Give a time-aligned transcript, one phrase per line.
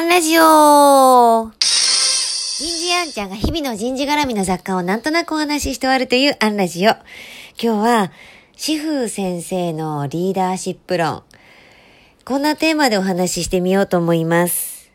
[0.00, 6.92] アンラジオ人事アンちゃんが日々の人事絡みの雑貨をなんとなくお話しして終わるというアンラジオ。
[6.92, 7.02] 今
[7.58, 8.12] 日は、
[8.56, 11.22] シフ先生のリーダーシップ論。
[12.24, 14.90] こんなテーマでお話ししてみようと思います。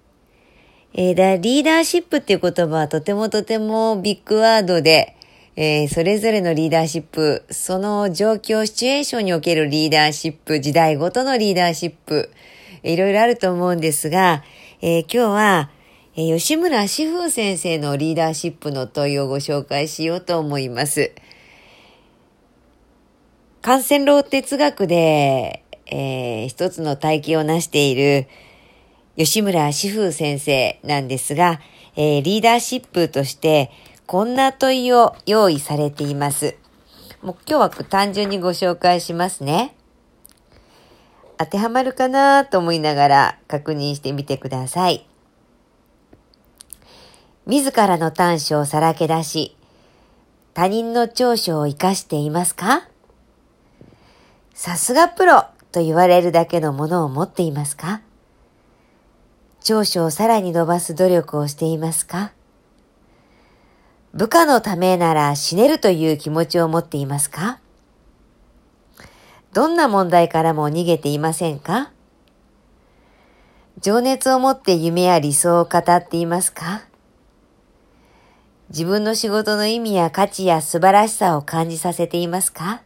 [0.96, 5.16] えー、だリーダーシップっていう言葉はとてもとてもビッグワードで、
[5.56, 12.32] えー、それぞれのリーダーシップ、その状況、シチュエーションにおけるリーダーシップ、時代ごとのリーダーシップ、
[12.82, 14.44] いろいろあると思うんですが、
[14.82, 15.70] えー、今日は、
[16.16, 21.14] えー、吉村志風先生のリーダーシップの問いをご紹介しようと思います。
[23.62, 28.28] 感染老哲学で、えー、一つの体系を成している
[29.16, 31.62] 吉村志風先生なんですが、
[31.96, 33.72] えー、リーダーシップとして
[34.06, 36.58] こんな問いを用意されています。
[37.22, 39.74] もう今日は単純にご紹介しますね。
[41.38, 45.08] 当てはまるかなと思いながら確認してみてください。
[47.46, 49.56] 自らの短所をさらけ出し、
[50.54, 52.88] 他人の長所を活かしていますか？
[54.54, 58.02] さすがプロと言われるだけのものを持っていますか？
[59.62, 62.32] 長所をさらに伸ばす努力をしていますか？
[64.14, 67.60] 部下のためなら死ねるという気持ちを持っていますか？
[69.56, 71.94] どんな問題からも逃げていませんか？
[73.80, 76.84] 情熱を持って夢や理想を語っていますか？
[78.68, 82.82] 自分の仕事の意味や価値や素晴らしさを感じさせていますか？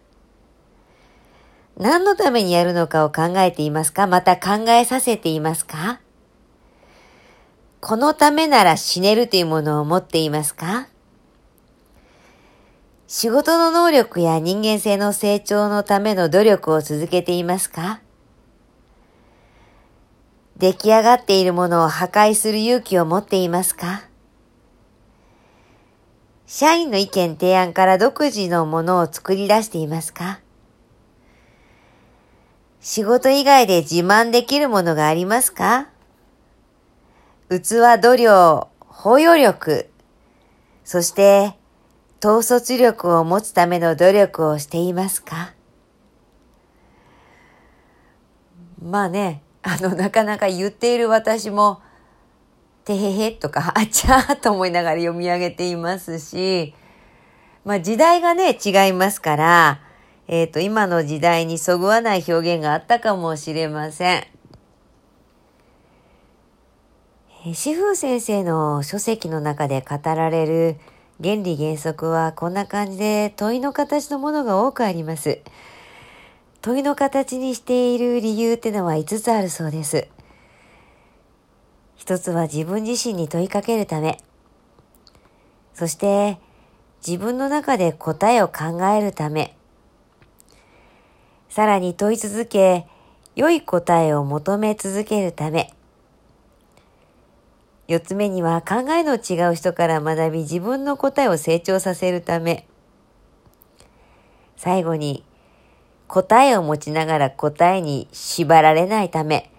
[1.76, 4.06] 何のためにやるのかを考えていますか？
[4.06, 6.02] また考えさせていますか？
[7.82, 10.89] このためなら死ねるというものを持っていますか？
[13.12, 18.02] 仕事の能力や人間性の成長のための努力を続けていますか？
[20.58, 24.04] 出来上がっているものを破壊する勇気を持っていますか？
[26.46, 30.40] 社員の意見提案から独自のものを作り出していますか？
[32.80, 35.90] 仕事以外で自慢できるものがありますか？
[37.50, 39.90] 器度量、包容力、
[40.84, 41.56] そして
[42.24, 45.54] 統率力を持つための努力をしていますか？
[48.82, 51.82] まあね、あの、なかなか言っている私も、
[52.86, 56.74] てへへとか、 あちゃーと思いながら読み上げていますし、
[57.66, 59.82] まあ時代がね、違いますから、
[60.28, 64.28] えっ、ー、と、今の時代にそぐわない表現があったかもしれません。
[67.46, 70.78] えー、志風先生の書籍の中で語られる
[71.22, 75.40] 原理原則はこんな感じで問いの形のものが多くあります。
[76.62, 80.08] 問いの形にしている理由ってのは5つあるそうです。
[81.98, 84.18] 一つは自分自身に問いかけるため。
[85.74, 86.40] そして
[87.06, 89.56] 自分の中で答えを考えるため。
[91.50, 92.88] さらに問い続け、
[93.36, 95.74] 良い答えを求め続けるため。
[97.90, 102.68] 四つ目には考えの違う人から学び自分の答えを成長させるため。
[104.58, 105.26] 最後に
[106.08, 109.52] 答えを持ちながら答えに縛られないため。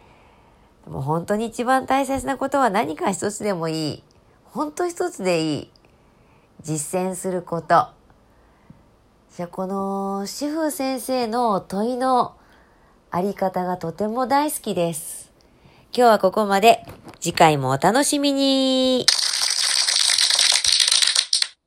[0.87, 4.03] もう本当に一番大切なことは何か一つでもいい。
[4.45, 5.71] 本当一つでいい。
[6.63, 7.89] 実践すること。
[9.35, 12.37] じゃあこの主婦先生の問いの
[13.11, 15.33] あり方がとても大好きです。
[15.93, 16.85] 今日はここまで。
[17.21, 19.05] 次回もお楽しみに。